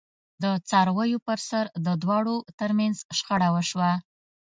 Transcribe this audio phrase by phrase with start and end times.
[0.43, 3.91] د څارویو پرسر د دواړو ترمنځ شخړه وشوه.